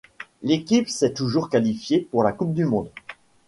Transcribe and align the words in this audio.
L'équipe 0.41 0.89
s'est 0.89 1.13
toujours 1.13 1.47
qualifiée 1.47 2.07
pour 2.09 2.23
la 2.23 2.31
Coupe 2.31 2.55
du 2.55 2.65
monde. 2.65 2.89